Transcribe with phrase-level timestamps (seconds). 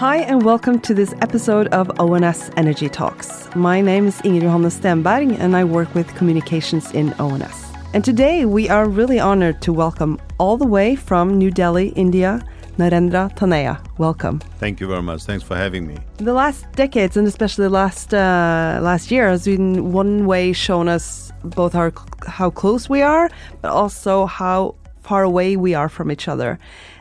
[0.00, 3.54] Hi, and welcome to this episode of ONS Energy Talks.
[3.54, 7.70] My name is Ingrid Johanne Stenberg, and I work with communications in ONS.
[7.92, 12.42] And today we are really honored to welcome all the way from New Delhi, India,
[12.78, 13.78] Narendra Taneja.
[13.98, 14.38] Welcome.
[14.58, 15.24] Thank you very much.
[15.24, 15.98] Thanks for having me.
[16.16, 21.30] The last decades, and especially last uh, last year, has in one way shown us
[21.44, 21.92] both our,
[22.26, 23.28] how close we are,
[23.60, 26.58] but also how far away we are from each other.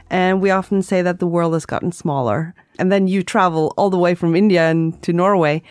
[0.09, 2.53] And we often say that the world has gotten smaller.
[2.79, 5.61] And then you travel all the way from India and to Norway.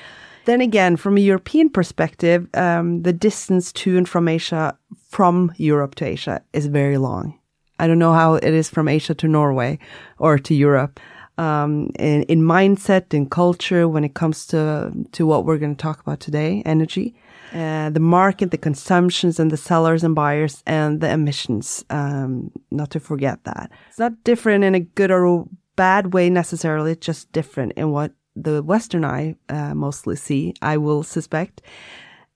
[0.45, 5.95] Then again, from a European perspective, um, the distance to and from Asia, from Europe
[5.97, 7.39] to Asia, is very long.
[7.79, 9.79] I don't know how it is from Asia to Norway
[10.19, 11.01] or to Europe.
[11.39, 15.83] Um, in, in mindset and culture, when it comes to to what we're going to
[15.83, 17.15] talk about today, energy,
[17.55, 21.85] uh, the market, the consumptions, and the sellers and buyers, and the emissions.
[21.91, 25.47] Um, not to forget that it's not different in a good or
[25.79, 26.97] bad way necessarily.
[26.97, 30.55] Just different in what the Western eye uh, mostly see.
[30.61, 31.63] I will suspect.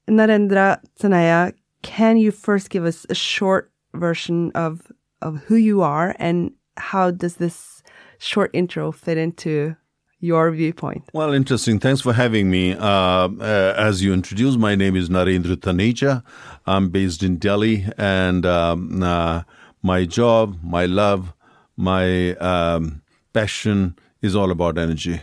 [0.09, 6.17] Narendra Taneja, can you first give us a short version of of who you are
[6.19, 7.83] and how does this
[8.19, 9.77] short intro fit into
[10.19, 11.05] your viewpoint?
[11.13, 11.79] Well, interesting.
[11.79, 12.75] Thanks for having me.
[12.75, 16.23] Uh, uh, as you introduced, my name is Narendra Taneja.
[16.67, 19.43] I'm based in Delhi, and um, uh,
[19.83, 21.35] my job, my love,
[21.77, 23.03] my um,
[23.33, 25.21] passion is all about energy.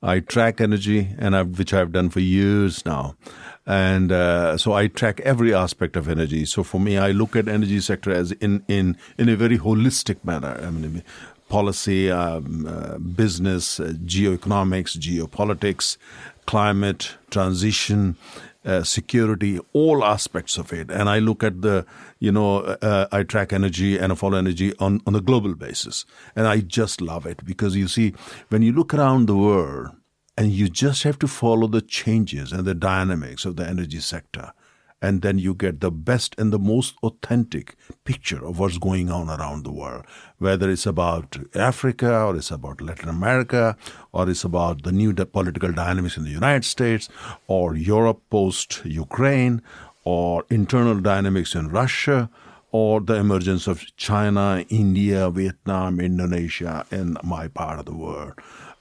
[0.00, 3.16] I track energy, and I've, which I've done for years now
[3.68, 6.46] and uh, so I track every aspect of energy.
[6.46, 10.24] So for me, I look at energy sector as in in in a very holistic
[10.24, 10.58] manner.
[10.62, 11.02] I mean,
[11.50, 15.98] policy, um, uh, business, uh, geoeconomics, geopolitics,
[16.46, 18.16] climate, transition.
[18.68, 21.86] Uh, security, all aspects of it, and I look at the,
[22.18, 26.04] you know, uh, I track energy and I follow energy on on a global basis,
[26.36, 28.12] and I just love it because you see,
[28.50, 29.96] when you look around the world,
[30.36, 34.52] and you just have to follow the changes and the dynamics of the energy sector.
[35.00, 39.30] And then you get the best and the most authentic picture of what's going on
[39.30, 40.04] around the world.
[40.38, 43.76] Whether it's about Africa or it's about Latin America
[44.12, 47.08] or it's about the new political dynamics in the United States
[47.46, 49.62] or Europe post Ukraine
[50.04, 52.28] or internal dynamics in Russia
[52.70, 58.34] or the emergence of China, India, Vietnam, Indonesia, in my part of the world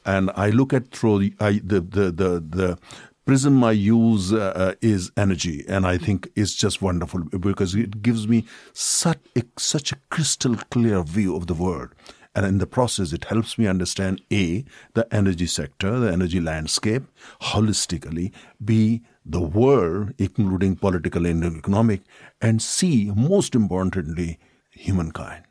[0.08, 2.80] and I look at through the I, the, the the the
[3.28, 8.02] prism I use uh, uh, is energy, and I think it's just wonderful because it
[8.02, 11.90] gives me such a, such a crystal clear view of the world.
[12.34, 17.04] And in the process, it helps me understand A, the energy sector, the energy landscape,
[17.42, 18.32] holistically,
[18.64, 22.04] B, the world, including political and economic,
[22.42, 24.40] and C, most importantly,
[24.70, 25.47] humankind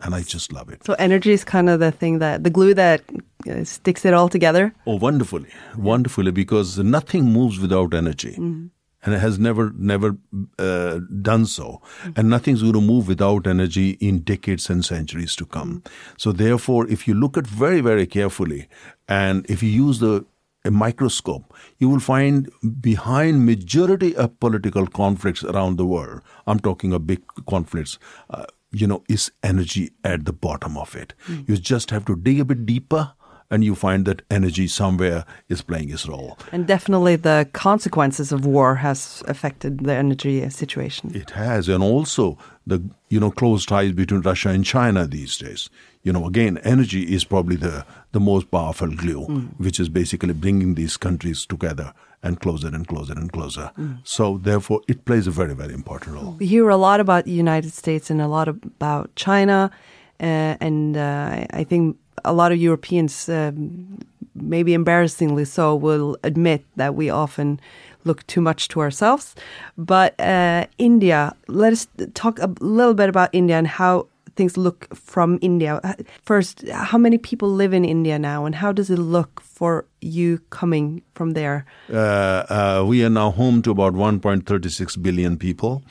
[0.00, 0.84] and I just love it.
[0.84, 3.02] So energy is kind of the thing that the glue that
[3.50, 4.74] uh, sticks it all together.
[4.86, 8.32] Oh, wonderfully, wonderfully, because nothing moves without energy.
[8.32, 8.66] Mm-hmm.
[9.04, 10.16] And it has never, never
[10.58, 11.80] uh, done so.
[12.02, 12.10] Mm-hmm.
[12.16, 15.82] And nothing's going to move without energy in decades and centuries to come.
[15.82, 16.14] Mm-hmm.
[16.16, 18.68] So, therefore, if you look at very, very carefully,
[19.08, 20.26] and if you use the
[20.64, 22.50] a microscope, you will find
[22.80, 26.20] behind majority of political conflicts around the world.
[26.46, 27.98] I'm talking of big conflicts.
[28.28, 31.14] Uh, you know, is energy at the bottom of it.
[31.26, 31.48] Mm.
[31.48, 33.12] You just have to dig a bit deeper
[33.50, 36.38] and you find that energy somewhere is playing its role.
[36.52, 41.14] And definitely the consequences of war has affected the energy situation.
[41.14, 42.36] It has, and also
[42.68, 45.70] the you know close ties between Russia and China these days.
[46.02, 49.48] You know, again, energy is probably the the most powerful glue, mm.
[49.58, 51.92] which is basically bringing these countries together
[52.22, 53.70] and closer and closer and closer.
[53.78, 53.98] Mm.
[54.04, 56.36] So therefore, it plays a very very important role.
[56.38, 59.70] We hear a lot about the United States and a lot about China,
[60.20, 63.98] uh, and uh, I think a lot of Europeans, um,
[64.34, 67.60] maybe embarrassingly so, will admit that we often
[68.08, 69.34] look too much to ourselves.
[69.76, 74.08] But uh, India, let us talk a little bit about India and how
[74.38, 75.80] things look from India.
[76.22, 80.38] First, how many people live in India now, and how does it look for you
[80.50, 81.66] coming from there?
[81.92, 85.82] Uh, uh, we are now home to about 1.36 billion people,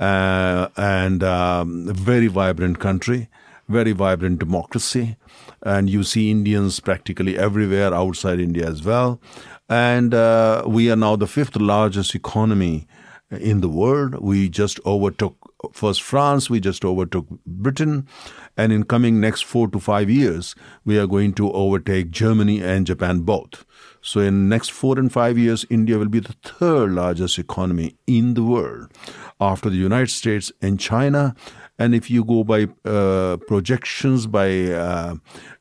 [0.00, 3.28] uh, and um, a very vibrant country,
[3.68, 5.16] very vibrant democracy,
[5.62, 9.20] and you see Indians practically everywhere outside India as well.
[9.72, 12.86] And uh, we are now the fifth largest economy
[13.30, 14.16] in the world.
[14.20, 15.34] We just overtook
[15.72, 18.06] first France, we just overtook Britain,
[18.54, 20.54] and in coming next four to five years,
[20.84, 23.64] we are going to overtake Germany and Japan both.
[24.02, 28.34] So in next four and five years, India will be the third largest economy in
[28.34, 28.92] the world
[29.40, 31.34] after the United States and China.
[31.78, 35.14] And if you go by uh, projections by uh,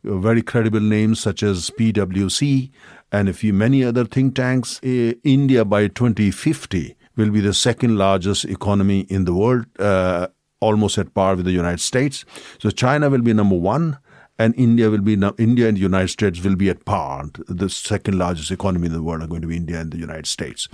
[0.04, 2.72] very credible names such as PwC
[3.12, 7.98] and a few many other think tanks, uh, India by 2050 will be the second
[7.98, 10.28] largest economy in the world, uh,
[10.60, 12.24] almost at par with the United States.
[12.60, 13.98] So China will be number one
[14.40, 17.30] and India will be India and the United States will be at par.
[17.48, 20.28] The second largest economy in the world are going to be India and the United
[20.28, 20.68] States.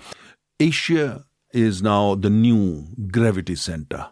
[0.59, 4.07] Asia is now the new gravity center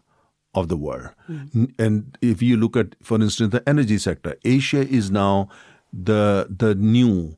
[0.53, 1.09] of the world.
[1.29, 1.73] Mm.
[1.77, 5.49] And if you look at, for instance, the energy sector, Asia is now
[5.93, 7.37] the the new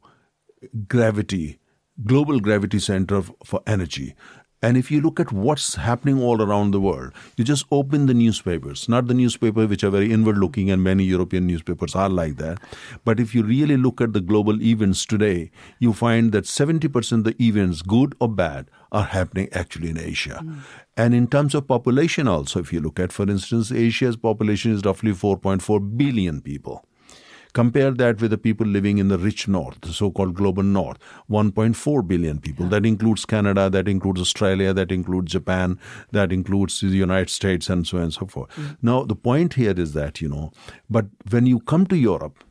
[0.88, 1.59] gravity,
[2.06, 4.15] global gravity center for energy.
[4.59, 8.13] And if you look at what's happening all around the world, you just open the
[8.15, 12.38] newspapers, not the newspaper which are very inward looking, and many European newspapers are like
[12.38, 12.57] that.
[13.06, 17.24] But if you really look at the global events today, you find that 70% of
[17.25, 20.42] the events, good or bad, are happening actually in Asia.
[20.44, 20.60] Mm.
[20.95, 24.83] And in terms of population, also, if you look at, for instance, Asia's population is
[24.83, 26.83] roughly 4.4 billion people.
[27.54, 30.98] Compare that with the people living in the rich north, the so called global north
[31.30, 32.66] 1.4 billion people.
[32.66, 32.72] Yeah.
[32.72, 35.80] That includes Canada, that includes Australia, that includes Japan,
[36.12, 38.50] that includes the United States, and so on and so forth.
[38.56, 38.78] Mm.
[38.82, 40.52] Now, the point here is that, you know,
[40.90, 42.44] but when you come to Europe,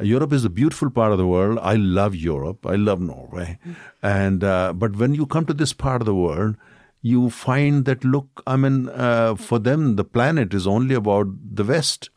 [0.00, 1.58] Europe is a beautiful part of the world.
[1.60, 2.66] I love Europe.
[2.66, 3.58] I love Norway.
[3.66, 3.74] Mm.
[4.02, 6.56] And uh, but when you come to this part of the world,
[7.02, 11.64] you find that look, I mean, uh, for them the planet is only about the
[11.64, 12.10] West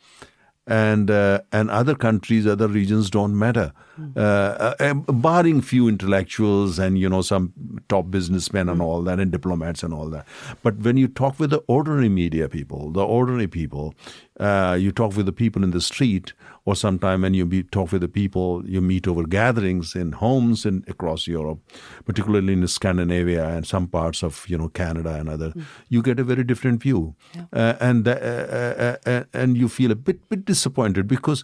[0.68, 4.16] and uh, and other countries, other regions don't matter, mm.
[4.18, 7.54] uh, uh, barring few intellectuals and you know some
[7.90, 8.72] top businessmen mm.
[8.72, 8.88] and hmm.
[8.88, 10.26] all that, and diplomats and all that.
[10.64, 13.96] But when you talk with the ordinary media people, the ordinary people,
[14.40, 16.34] uh, you talk with the people in the street,
[16.66, 20.66] or sometime when you meet, talk with the people, you meet over gatherings in homes
[20.66, 21.60] in across Europe,
[22.06, 25.64] particularly in Scandinavia and some parts of you know Canada and other, mm.
[25.90, 27.46] you get a very different view, yeah.
[27.54, 31.44] uh, and uh, uh, uh, and you feel a bit bit disappointed because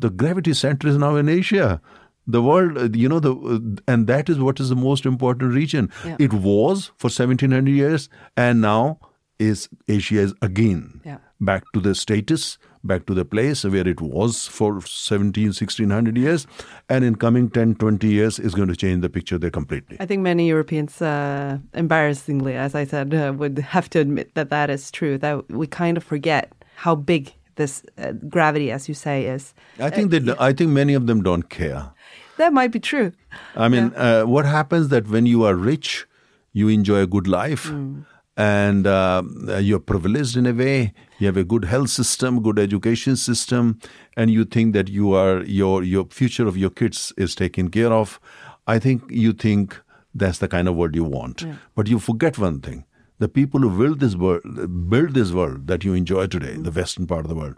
[0.00, 1.80] the gravity center is now in Asia
[2.26, 6.16] the world you know the and that is what is the most important region yeah.
[6.18, 8.98] it was for 1700 years and now
[9.38, 14.00] is asia is again yeah back to the status, back to the place where it
[14.00, 16.46] was for 17, 1600 years.
[16.88, 19.96] And in coming 10, 20 years, is going to change the picture there completely.
[20.00, 24.50] I think many Europeans, uh, embarrassingly, as I said, uh, would have to admit that
[24.50, 28.94] that is true, that we kind of forget how big this uh, gravity, as you
[28.94, 29.54] say, is.
[29.78, 30.34] I think that yeah.
[30.38, 31.90] I think many of them don't care.
[32.36, 33.12] That might be true.
[33.54, 34.22] I mean, yeah.
[34.22, 36.06] Uh, what happens that when you are rich,
[36.52, 37.66] you enjoy a good life.
[37.66, 38.04] Mm
[38.36, 39.22] and uh,
[39.60, 40.92] you're privileged in a way.
[41.18, 43.78] You have a good health system, good education system,
[44.16, 47.92] and you think that you are your your future of your kids is taken care
[47.92, 48.20] of.
[48.66, 49.80] I think you think
[50.14, 51.54] that's the kind of world you want, yeah.
[51.74, 52.84] but you forget one thing:
[53.18, 57.06] the people who build this world, build this world that you enjoy today, the western
[57.06, 57.56] part of the world,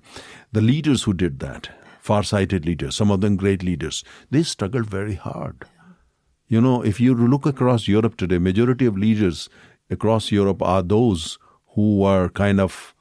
[0.52, 1.70] the leaders who did that,
[2.00, 5.64] far-sighted leaders, some of them great leaders, they struggled very hard.
[6.48, 9.48] You know, if you look across Europe today, majority of leaders
[9.90, 11.38] across Europe are those
[11.74, 12.94] who are kind of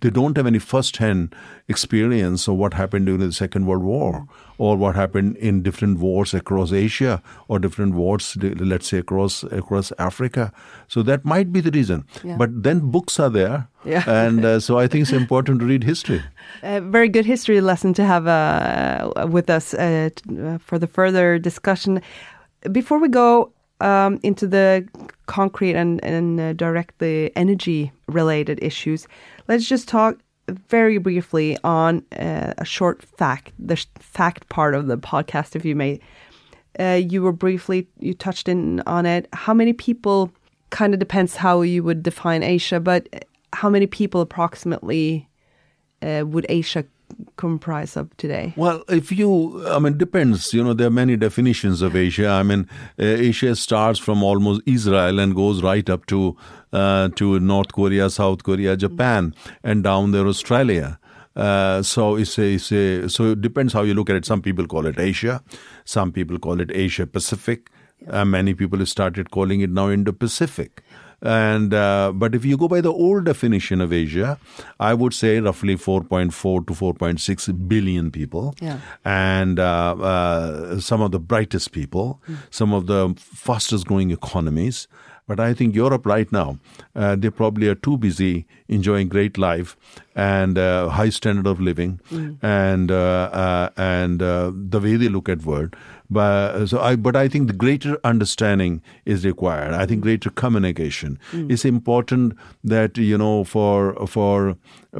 [0.00, 1.34] they don't have any first-hand
[1.68, 4.26] experience of what happened during the Second World War
[4.58, 9.92] or what happened in different wars across Asia or different wars, let's say across across
[9.98, 10.52] Africa.
[10.88, 12.04] So that might be the reason.
[12.22, 12.36] Yeah.
[12.36, 14.04] But then books are there, yeah.
[14.06, 16.22] and uh, so I think it's important to read history.
[16.62, 20.10] A very good history lesson to have uh, with us uh,
[20.58, 22.02] for the further discussion.
[22.70, 24.86] Before we go, um, into the
[25.26, 29.06] concrete and, and uh, directly energy related issues,
[29.48, 30.18] let's just talk
[30.48, 35.76] very briefly on uh, a short fact, the fact part of the podcast, if you
[35.76, 36.00] may.
[36.78, 39.28] Uh, you were briefly, you touched in on it.
[39.32, 40.30] How many people,
[40.70, 45.28] kind of depends how you would define Asia, but how many people approximately
[46.02, 46.84] uh, would Asia
[47.36, 48.52] comprise of today?
[48.56, 50.52] Well, if you, I mean, depends.
[50.52, 52.28] You know, there are many definitions of Asia.
[52.28, 56.36] I mean, uh, Asia starts from almost Israel and goes right up to
[56.72, 60.98] uh, to North Korea, South Korea, Japan, and down there Australia.
[61.36, 64.24] Uh, so it's a, it's a, so it depends how you look at it.
[64.24, 65.42] Some people call it Asia,
[65.84, 67.70] some people call it Asia Pacific.
[68.08, 70.82] Uh, many people have started calling it now Indo Pacific.
[71.22, 74.38] And uh, but if you go by the old definition of Asia,
[74.78, 78.80] I would say roughly 4.4 to 4.6 billion people, yeah.
[79.04, 82.38] and uh, uh, some of the brightest people, mm.
[82.50, 84.88] some of the fastest growing economies.
[85.30, 86.58] But I think Europe right now,
[86.96, 89.76] uh, they probably are too busy enjoying great life
[90.16, 92.36] and uh, high standard of living mm.
[92.42, 95.76] and uh, uh and uh, the way they look at world.
[96.18, 99.72] But so I, but I think the greater understanding is required.
[99.72, 101.48] I think greater communication mm.
[101.48, 102.36] is important.
[102.64, 104.56] That you know, for for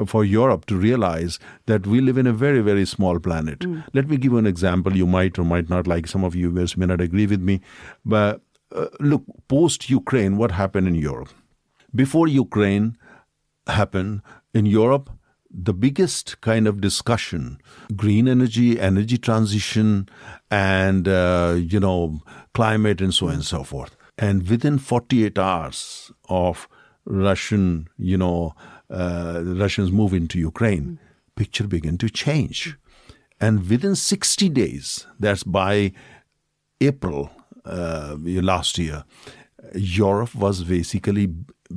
[0.06, 3.58] for Europe to realize that we live in a very very small planet.
[3.58, 3.82] Mm.
[3.94, 4.96] Let me give you an example.
[4.96, 6.06] You might or might not like.
[6.06, 7.60] Some of you may not agree with me,
[8.04, 8.40] but
[8.74, 11.30] uh, look, post Ukraine, what happened in Europe?
[11.94, 12.96] Before Ukraine
[13.66, 14.22] happened
[14.54, 15.10] in Europe,
[15.52, 17.58] the biggest kind of discussion
[17.96, 20.08] green energy energy transition
[20.50, 22.20] and uh, you know
[22.54, 26.68] climate and so on and so forth and within 48 hours of
[27.04, 28.54] russian you know
[28.90, 31.00] uh, russians move into ukraine
[31.34, 32.76] picture began to change
[33.40, 35.92] and within 60 days that's by
[36.80, 37.30] april
[37.64, 39.04] last year,
[39.74, 41.28] Europe was basically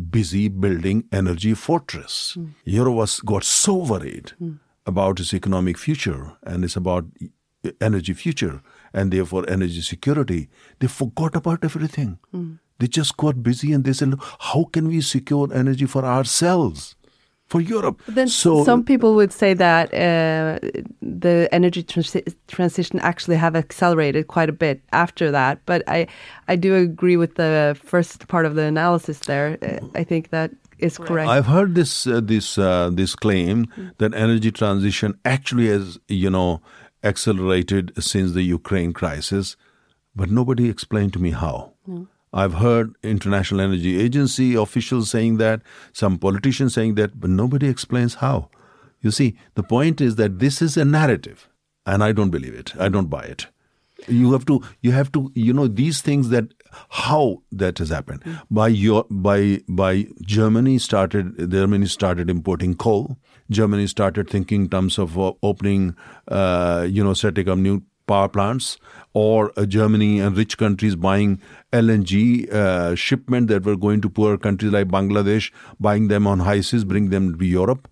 [0.10, 2.36] busy building energy fortress.
[2.38, 2.54] Mm.
[2.66, 4.60] Europe was got so worried mm.
[4.86, 7.06] about its economic future and it's about
[7.80, 8.62] energy future
[8.94, 10.50] and therefore energy security.
[10.80, 12.20] They forgot about everything.
[12.34, 12.60] Mm.
[12.80, 16.96] They just got busy and they said, how can we secure energy for ourselves?
[17.54, 18.02] For Europe.
[18.08, 20.58] But then so some people would say that uh,
[21.22, 25.60] the energy transi transition actually have accelerated quite a bit after that.
[25.66, 26.08] But I
[26.54, 29.48] I do agree with the first part of the analysis there.
[29.62, 31.30] Uh, I think that is correct.
[31.30, 33.92] I've heard this uh, this uh, this claim mm.
[34.00, 36.62] that energy transition actually has you know
[37.04, 39.46] accelerated since the Ukraine crisis,
[40.16, 41.58] but nobody explained to me how.
[41.88, 42.08] Mm.
[42.34, 45.62] I've heard International Energy Agency officials saying that,
[45.92, 48.50] some politicians saying that, but nobody explains how.
[49.02, 51.50] You see, the point is that this is a narrative,
[51.86, 52.74] and I don't believe it.
[52.80, 53.48] I don't buy it.
[54.08, 56.46] You have to, you have to, you know, these things that
[56.90, 58.42] how that has happened mm.
[58.50, 63.18] by your by by Germany started Germany started importing coal.
[63.52, 65.96] Germany started thinking in terms of uh, opening,
[66.28, 68.78] uh, you know, setting up new power plants
[69.14, 71.42] or uh, Germany and rich countries buying
[71.72, 76.62] LNG uh, shipment that were going to poor countries like Bangladesh, buying them on high
[76.62, 77.88] seas, bring them to Europe,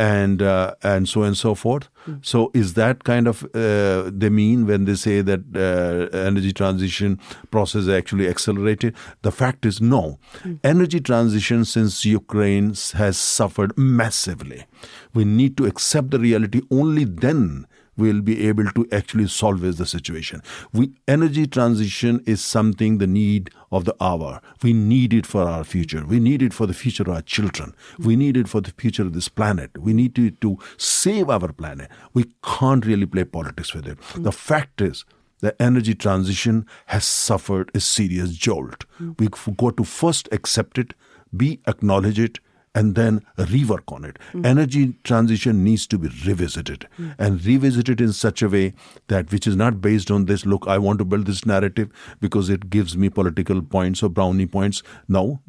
[0.00, 1.90] and uh, and so and so forth.
[2.06, 2.24] Mm.
[2.24, 7.20] So is that kind of uh, they mean when they say that uh, energy transition
[7.50, 8.94] process actually accelerated?
[9.22, 10.18] The fact is no.
[10.42, 10.58] Mm.
[10.64, 14.64] Energy transition since Ukraine has suffered massively.
[15.12, 16.62] We need to accept the reality.
[16.70, 20.42] Only then we'll be able to actually solve the situation.
[20.72, 24.40] We, energy transition is something the need of the hour.
[24.62, 26.04] We need it for our future.
[26.06, 27.74] We need it for the future of our children.
[27.98, 29.70] We need it for the future of this planet.
[29.78, 31.90] We need to, to save our planet.
[32.14, 33.98] We can't really play politics with it.
[34.16, 35.04] The fact is,
[35.40, 38.84] the energy transition has suffered a serious jolt.
[39.18, 40.94] We've got to first accept it,
[41.34, 42.40] be acknowledge it,
[42.74, 44.18] and then rework on it.
[44.32, 44.46] Mm.
[44.46, 47.14] Energy transition needs to be revisited mm.
[47.18, 48.74] and revisited in such a way
[49.08, 52.48] that which is not based on this look, I want to build this narrative because
[52.48, 54.82] it gives me political points or brownie points.
[55.08, 55.40] No,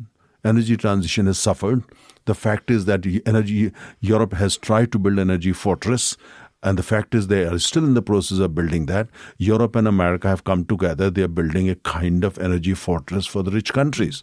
[0.44, 1.84] energy transition has suffered.
[2.26, 6.18] The fact is that energy Europe has tried to build energy fortress
[6.64, 9.08] and the fact is, they are still in the process of building that.
[9.40, 11.10] Europe and America have come together.
[11.10, 14.22] They are building a kind of energy fortress for the rich countries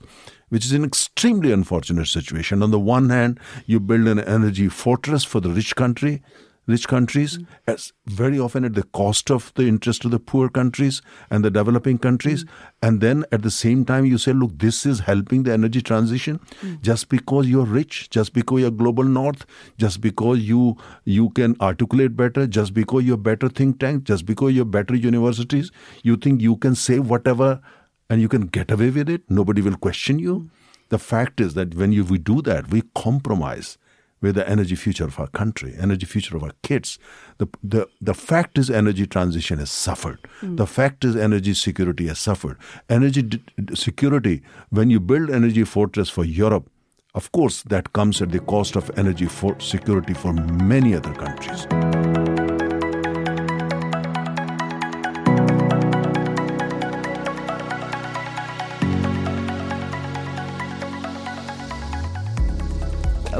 [0.48, 2.62] which is an extremely unfortunate situation.
[2.62, 6.22] On the one hand, you build an energy fortress for the rich country,
[6.66, 7.46] rich countries, mm.
[7.66, 11.00] as very often at the cost of the interest of the poor countries
[11.30, 12.44] and the developing countries.
[12.44, 12.48] Mm.
[12.82, 16.38] And then at the same time, you say, look, this is helping the energy transition.
[16.60, 16.82] Mm.
[16.82, 19.46] Just because you're rich, just because you're global north,
[19.78, 24.52] just because you you can articulate better, just because you're better think tank, just because
[24.52, 27.60] you're better universities, you think you can say whatever
[28.10, 29.22] and you can get away with it.
[29.28, 30.50] Nobody will question you.
[30.88, 33.78] The fact is that when you, we do that, we compromise
[34.20, 36.98] with the energy future of our country, energy future of our kids.
[37.38, 40.18] The, the, the fact is energy transition has suffered.
[40.40, 40.56] Mm.
[40.56, 42.58] The fact is energy security has suffered.
[42.88, 43.40] Energy d-
[43.74, 46.68] security, when you build energy fortress for Europe,
[47.14, 51.66] of course, that comes at the cost of energy for security for many other countries.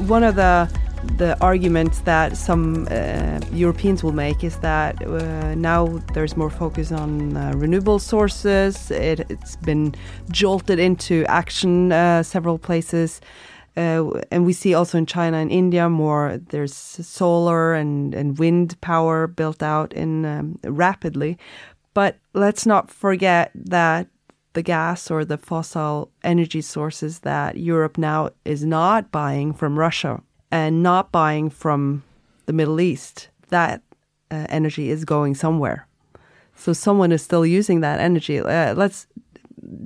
[0.08, 0.68] One of the
[1.16, 6.90] the arguments that some uh, Europeans will make is that uh, now there's more focus
[6.90, 8.90] on uh, renewable sources.
[8.90, 9.94] It, has been
[10.30, 13.20] jolted into action uh, several places.
[13.76, 18.80] Uh, and we see also in China and India more there's solar and, and wind
[18.80, 21.38] power built out in um, rapidly.
[21.94, 24.08] But let's not forget that
[24.58, 30.20] the gas or the fossil energy sources that Europe now is not buying from Russia
[30.50, 32.02] and not buying from
[32.46, 33.82] the Middle East, that
[34.32, 35.86] uh, energy is going somewhere.
[36.56, 38.40] So someone is still using that energy.
[38.40, 39.06] Uh, let's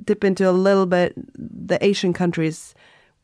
[0.03, 2.73] dip into a little bit the Asian countries.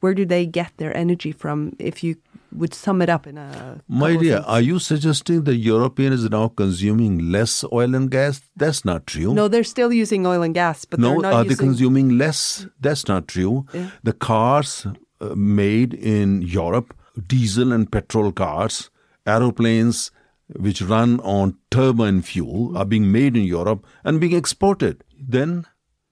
[0.02, 1.76] Where do they get their energy from?
[1.80, 2.18] If you
[2.52, 6.48] would sum it up in a my dear, are you suggesting the European is now
[6.48, 8.42] consuming less oil and gas?
[8.56, 9.34] That's not true.
[9.34, 12.68] no, they're still using oil and gas, but No, they're not are they consuming less?
[12.80, 13.66] That's not true.
[13.74, 13.90] Yeah.
[14.04, 14.88] The cars
[15.22, 16.96] uh, made in Europe,
[17.28, 18.90] diesel and petrol cars,
[19.26, 20.12] aeroplanes
[20.56, 25.04] which run on turbine fuel are being made in Europe and being exported.
[25.20, 25.66] Then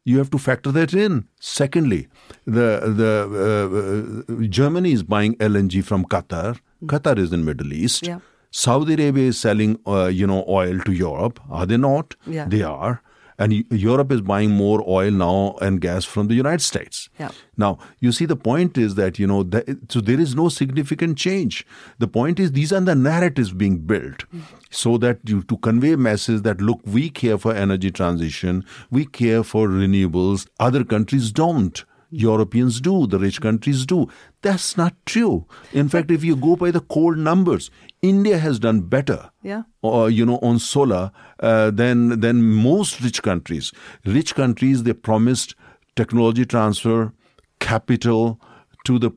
[0.08, 1.16] you have to factor that in.
[1.40, 2.08] Secondly,
[2.46, 2.68] the
[3.02, 3.12] the
[3.48, 6.60] uh, uh, Germany is buying LNG from Qatar.
[6.94, 8.08] Qatar is in Middle East.
[8.08, 8.20] Yeah.
[8.52, 11.42] Saudi Arabia is selling, uh, you know, oil to Europe.
[11.50, 12.16] Are they not?
[12.26, 12.48] Yeah.
[12.56, 13.02] They are.
[13.40, 17.10] And Europe is buying more oil now and gas from the United States.
[17.20, 17.30] Yeah.
[17.56, 21.18] Now, you see, the point is that, you know, that, so there is no significant
[21.20, 21.66] change.
[22.00, 24.24] The point is these are the narratives being built
[24.72, 29.44] so that you, to convey message that, look, we care for energy transition, we care
[29.44, 31.86] for renewables, other countries don't.
[32.10, 34.08] Europeans do, the rich countries do.
[34.42, 35.46] That's not true.
[35.74, 37.70] In fact, if you go by the cold numbers,
[38.02, 39.64] India has done better Yeah.
[39.82, 43.72] or you know on solar uh, than than most rich countries.
[44.06, 45.56] Rich countries they promised
[45.96, 47.12] technology transfer,
[47.60, 48.40] capital
[48.86, 49.12] to the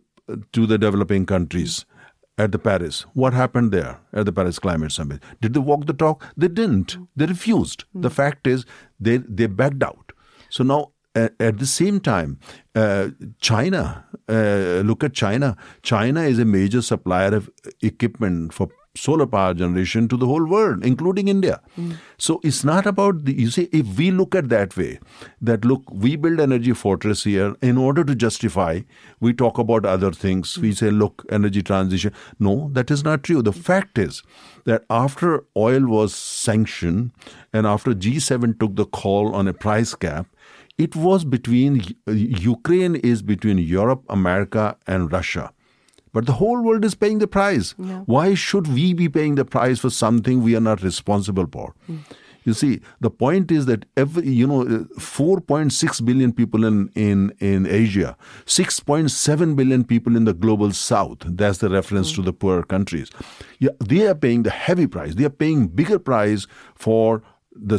[0.53, 1.85] to the developing countries
[2.39, 3.03] at the Paris.
[3.15, 5.23] What happened there at the Paris Climate Summit?
[5.41, 6.25] Did they walk the talk?
[6.37, 6.97] They didn't.
[7.17, 7.85] They refused.
[7.95, 8.65] The fact is
[8.99, 10.13] they they backed out.
[10.49, 10.93] So now.
[11.15, 12.39] At, at the same time,
[12.75, 13.09] uh,
[13.41, 15.57] China, uh, look at China.
[15.83, 17.51] China is a major supplier of
[17.83, 21.61] equipment for solar power generation to the whole world, including India.
[22.19, 24.99] So it's not about the, you see, if we look at that way,
[25.41, 28.81] that look, we build energy fortress here in order to justify,
[29.21, 30.59] we talk about other things.
[30.59, 32.13] We say, look, energy transition.
[32.39, 33.43] No, that is not true.
[33.43, 34.23] The fact is
[34.65, 37.13] that after oil was sanctioned
[37.53, 40.27] and after G7 took the call on a price cap,
[40.81, 45.53] it was between uh, Ukraine is between Europe, America, and Russia.
[46.13, 47.73] But the whole world is paying the price.
[48.07, 51.75] Why should we be paying the price for something we are not responsible for?
[51.87, 51.99] Hmm.
[52.45, 57.33] You see, the point is that every you know, uh, 4.6 billion people in in
[57.39, 58.17] in Asia,
[58.47, 61.19] 6.7 billion people in the global South.
[61.41, 62.29] That's the reference to hmm.
[62.29, 63.11] the poorer countries.
[63.59, 65.15] Yeah, they are paying the heavy price.
[65.17, 67.77] They are paying bigger price for the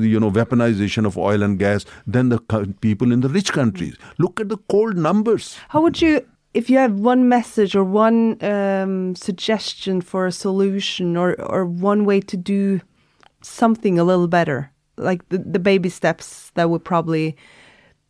[0.00, 2.38] you know weaponization of oil and gas than the
[2.80, 3.96] people in the rich countries.
[4.18, 5.56] Look at the cold numbers.
[5.68, 11.16] How would you, if you have one message or one um, suggestion for a solution
[11.16, 12.80] or, or one way to do
[13.42, 17.36] something a little better, like the, the baby steps that would probably,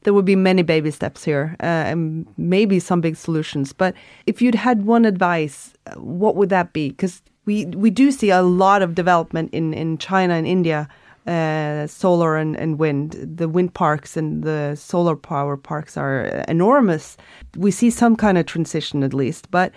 [0.03, 3.73] there would be many baby steps here uh, and maybe some big solutions.
[3.73, 3.95] But
[4.27, 6.91] if you'd had one advice, uh, what would that be?
[6.91, 10.89] Because we, we do see a lot of development in, in China and India.
[11.27, 13.13] Uh, solar and, and wind.
[13.39, 17.17] The wind parks and the solar power parks are enormous.
[17.57, 19.51] We see some kind of transition at least.
[19.51, 19.73] But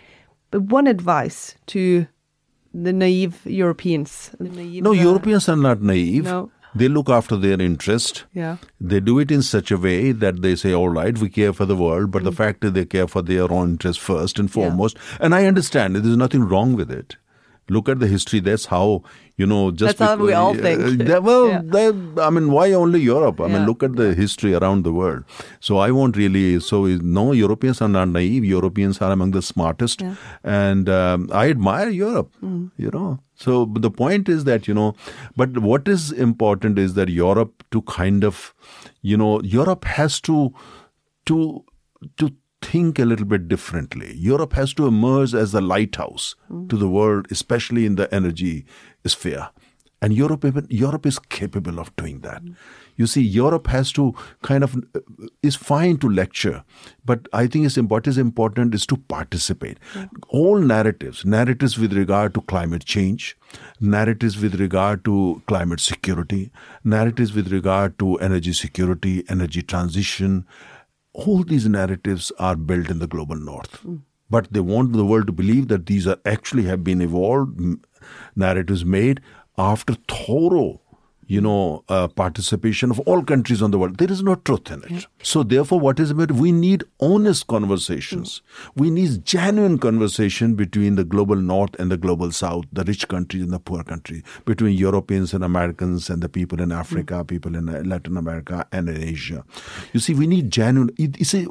[0.51, 2.05] but one advice to
[2.73, 4.31] the naive Europeans.
[4.41, 6.25] The naive, No, uh, Europeans are not naive.
[6.25, 6.51] No.
[6.75, 8.25] They look after their interest.
[8.33, 8.57] Yeah.
[8.81, 11.65] They do it in such a way that they say, all right, we care for
[11.65, 14.55] the world, but the fact is they care for their own interest first and Mm.
[14.57, 14.63] Yeah.
[14.67, 14.97] foremost.
[15.21, 16.03] And I understand it.
[16.03, 17.15] There's nothing wrong with it.
[17.69, 18.39] Look at the history.
[18.39, 19.03] That's how,
[19.35, 21.03] you know, just That's how we all uh, think.
[21.09, 21.61] that- well, Yeah.
[21.75, 23.41] that- I mean, why only Europe?
[23.41, 23.57] I Yeah.
[23.57, 25.23] mean, look at the history around the world.
[25.59, 26.85] So I won't really, so
[27.17, 28.45] no, Europeans are not naive.
[28.45, 30.01] Europeans are among the smartest.
[30.01, 30.15] Yeah.
[30.43, 32.31] And um, I admire Europe,
[32.85, 33.19] you know.
[33.35, 34.95] So but the point is that, you know,
[35.35, 38.53] but what is important is that Europe to kind of,
[39.01, 40.51] you know, Europe has to,
[41.25, 41.63] to,
[42.17, 44.13] to think a little bit differently.
[44.15, 46.35] Europe has to emerge as the lighthouse
[46.69, 48.65] to the world, especially in the energy
[49.05, 49.49] sphere.
[49.99, 52.43] And Europe, even- Europe is capable of doing that.
[52.97, 54.75] You see, Europe has to kind of
[55.41, 56.63] is fine to lecture,
[57.05, 59.79] but I think it's, what is important is to participate.
[60.29, 63.37] All narratives, narratives with regard to climate change,
[63.79, 66.51] narratives with regard to climate security,
[66.83, 70.45] narratives with regard to energy security, energy transition,
[71.25, 73.85] all these narratives are built in the global north.
[74.29, 77.59] But they want the world to believe that these are actually have been evolved
[78.35, 79.21] narratives made
[79.57, 80.81] after thorough
[81.27, 83.97] you know, uh, participation of all countries on the world.
[83.97, 85.07] There is no truth in it.
[85.21, 86.31] So therefore, what is it?
[86.31, 88.41] We need honest conversations.
[88.75, 93.43] We need genuine conversation between the global north and the global south, the rich countries
[93.43, 97.27] and the poor countries, between Europeans and Americans and the people in Africa, mm.
[97.27, 99.43] people in uh, Latin America and in Asia.
[99.93, 100.91] You see, we need genuine.
[100.97, 101.45] You see,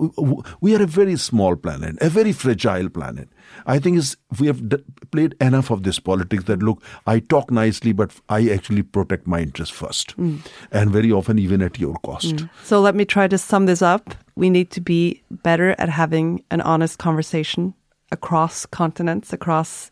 [0.60, 3.28] we are a very small planet, a very fragile planet.
[3.66, 4.78] I think is we have d-
[5.10, 9.40] played enough of this politics that look, I talk nicely, but I actually protect my
[9.40, 10.38] interests first, mm.
[10.70, 12.36] and very often even at your cost.
[12.36, 12.50] Mm.
[12.64, 14.14] So let me try to sum this up.
[14.34, 17.74] We need to be better at having an honest conversation
[18.12, 19.90] across continents, across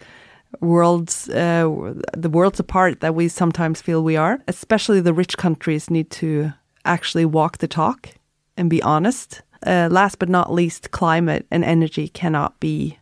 [0.61, 4.39] worlds, uh, the worlds apart that we sometimes feel we are.
[4.49, 6.53] Especially the rich countries need to
[6.85, 8.11] actually walk the talk
[8.57, 9.43] and be honest.
[9.67, 12.99] Uh, last but not least, climate and energy cannot be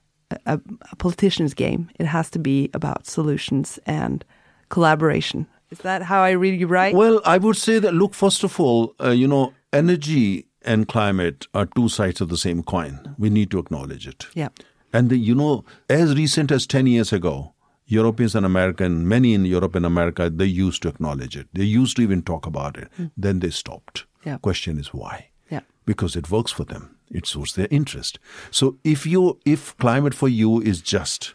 [0.46, 1.90] a, a politician's game.
[1.98, 4.24] It has to be about solutions and
[4.68, 5.46] collaboration.
[5.72, 6.94] Is that how I read you right?
[6.94, 11.46] Well, I would say that, look, first of all, uh, you know, energy and climate
[11.54, 13.14] are two sides of the same coin.
[13.18, 14.26] We need to acknowledge it.
[14.34, 14.50] Yeah.
[14.92, 17.54] And, the, you know, as recent as 10 years ago,
[17.86, 21.48] Europeans and American, many in Europe and America, they used to acknowledge it.
[21.52, 22.88] They used to even talk about it.
[23.00, 23.10] Mm.
[23.16, 24.04] Then they stopped.
[24.24, 24.38] Yeah.
[24.38, 25.30] Question is why?
[25.50, 25.60] Yeah.
[25.86, 28.18] Because it works for them it suits their interest.
[28.50, 31.34] So if you if climate for you is just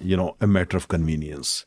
[0.00, 1.66] you know a matter of convenience,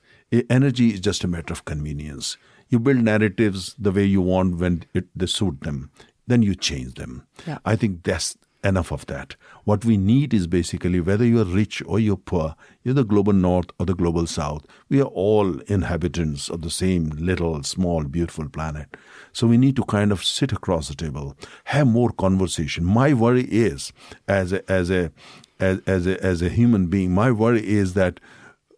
[0.50, 2.38] energy is just a matter of convenience.
[2.70, 5.92] You build narratives the way you want when it they suit them,
[6.28, 7.28] then you change them.
[7.46, 7.60] Yeah.
[7.64, 9.36] I think that's enough of that.
[9.64, 13.68] What we need is basically whether you're rich or you're poor, you're the global north
[13.80, 18.98] or the global south, we are all inhabitants of the same little, small, beautiful planet.
[19.32, 22.84] So we need to kind of sit across the table, have more conversation.
[22.84, 23.94] My worry is,
[24.28, 25.12] as a, as a,
[25.60, 28.20] as, as a, as a human being, my worry is that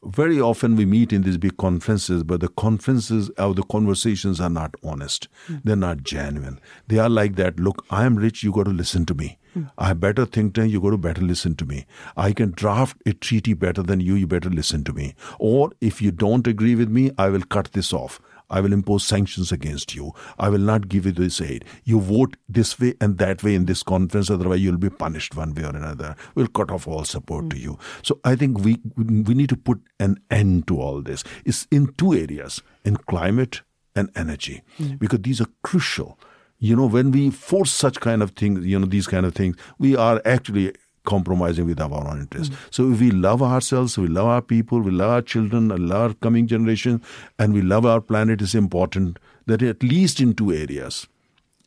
[0.04, 4.50] very often we meet in these big conferences, but the conferences or the conversations are
[4.50, 5.28] not honest.
[5.48, 5.62] Mm.
[5.64, 6.60] They're not genuine.
[6.88, 7.60] They are like that.
[7.60, 8.44] Look, I am rich.
[8.44, 9.38] You got to listen to me.
[9.56, 9.72] Mm.
[9.78, 10.72] I have better think tank.
[10.72, 11.86] You got to better listen to me.
[12.16, 14.16] I can draft a treaty better than you.
[14.16, 15.16] You better listen to me.
[15.40, 18.20] Or if you don't agree with me, I will cut this off.
[18.50, 20.14] I will impose sanctions against you.
[20.40, 21.66] I will not give you this aid.
[21.84, 25.54] You vote this way and that way in this conference, otherwise you'll be punished one
[25.54, 26.16] way or another.
[26.36, 27.52] We'll cut off all support mm.
[27.52, 27.80] to you.
[28.04, 31.24] So I think we we need to put an end to all this.
[31.46, 33.62] It's in two areas, in climate
[33.96, 34.98] and energy, mm.
[35.00, 36.20] because these are crucial.
[36.60, 39.58] You know, when we force such kind of things, you know, these kind of things,
[39.78, 40.74] we are actually
[41.08, 42.54] compromising with our own interests.
[42.54, 42.60] Mm.
[42.70, 46.02] So if we love ourselves, we love our people, we love our children, we love
[46.10, 47.02] our coming generation,
[47.40, 49.18] and we love our planet, it's important
[49.48, 51.08] that at least in two areas,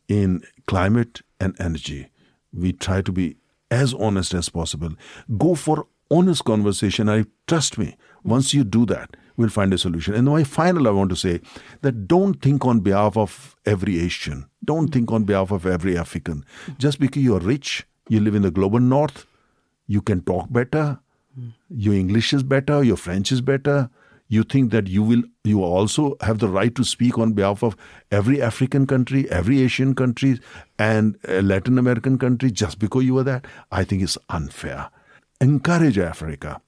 [0.07, 2.07] in climate and energy,
[2.53, 3.35] we try to be
[3.71, 4.91] as honest as possible.
[5.37, 7.09] Go for honest conversation.
[7.09, 7.97] I trust me.
[8.23, 10.13] Once you do that, we'll find a solution.
[10.13, 11.39] And my final, I want to say
[11.81, 14.45] that don't think on behalf of every Asian.
[14.63, 16.45] Don't think on behalf of every African.
[16.77, 19.25] Just because you're rich, you live in the global north,
[19.91, 20.99] you can talk better,
[21.69, 23.89] your English is better, your French is better.
[24.27, 27.75] You think that you will you also have the right to speak on behalf of
[28.09, 30.39] every African country, every Asian country,
[30.79, 33.45] and uh, Latin American country just because you are that?
[33.71, 34.89] I think it's unfair.
[35.41, 36.61] Encourage Africa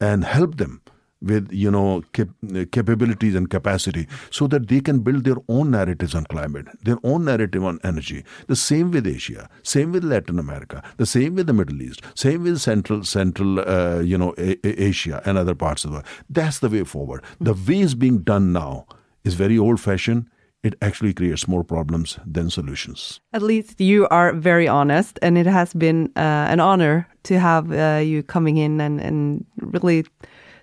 [0.00, 0.82] and help them
[1.26, 2.28] with you know cap-
[2.72, 7.24] capabilities and capacity so that they can build their own narratives on climate their own
[7.24, 8.24] narrative on energy.
[8.46, 12.42] The same with asia same with latin america the same with the middle east same
[12.44, 16.06] with central central uh, you know a- a- asia and other parts of the world.
[16.30, 17.22] That's the way forward.
[17.40, 18.86] The way it's being done now
[19.24, 20.26] is very old fashioned
[20.62, 23.20] it actually creates more problems than solutions.
[23.32, 27.70] At least you are very honest, and it has been uh, an honor to have
[27.72, 30.04] uh, you coming in and, and really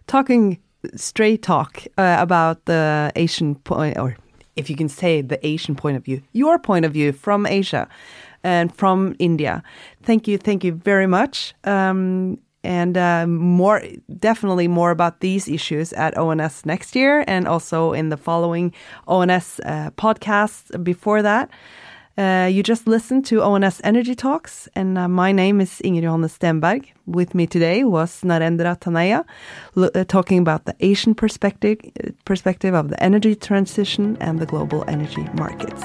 [0.07, 0.59] talking
[0.95, 4.17] straight talk uh, about the Asian point, or
[4.55, 7.87] if you can say the Asian point of view, your point of view from Asia
[8.43, 9.63] and from India.
[10.03, 11.53] Thank you, thank you very much.
[11.63, 13.83] Um, and uh, more,
[14.19, 18.73] definitely more about these issues at ONS next year, and also in the following
[19.07, 21.49] ONS uh, podcasts before that.
[22.15, 26.29] Uh, you just listened to ONS Energy Talks, and uh, my name is Ingrid Johanne
[26.29, 26.85] Stenberg.
[27.07, 29.25] With me today was Narendra Taneja,
[29.75, 31.79] uh, talking about the Asian perspective,
[32.23, 35.81] perspective of the energy transition and the global energy markets.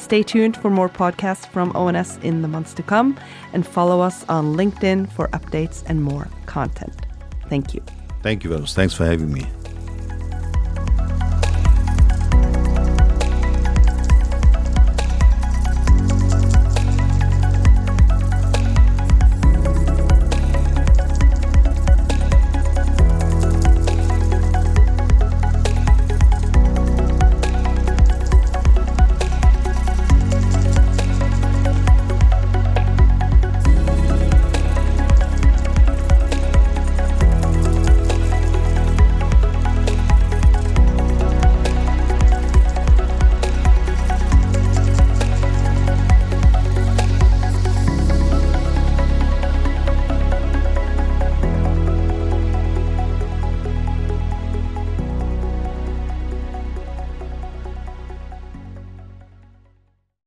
[0.00, 3.18] Stay tuned for more podcasts from ONS in the months to come,
[3.52, 6.94] and follow us on LinkedIn for updates and more content.
[7.48, 7.82] Thank you.
[8.22, 8.72] Thank you, Venus.
[8.72, 9.44] Thanks for having me.